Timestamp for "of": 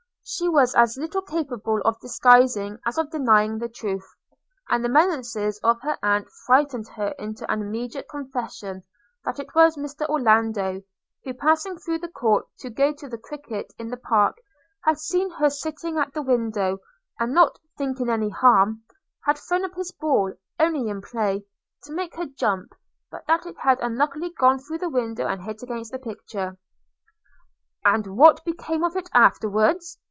1.83-1.99, 2.97-3.11, 5.61-5.81, 28.85-28.95